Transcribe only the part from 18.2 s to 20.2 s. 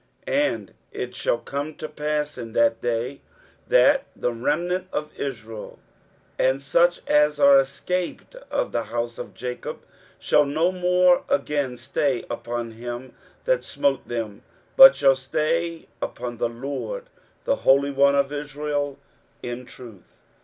Israel, in truth.